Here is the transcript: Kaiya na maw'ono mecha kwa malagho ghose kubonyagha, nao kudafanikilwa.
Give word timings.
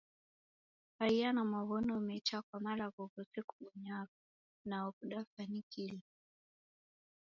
Kaiya 0.97 1.29
na 1.33 1.43
maw'ono 1.51 1.95
mecha 2.07 2.37
kwa 2.47 2.57
malagho 2.65 3.01
ghose 3.13 3.39
kubonyagha, 3.49 4.19
nao 4.69 4.87
kudafanikilwa. 4.97 6.07